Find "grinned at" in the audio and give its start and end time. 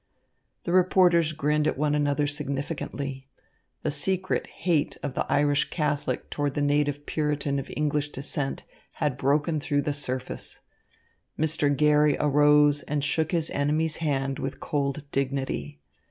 1.31-1.77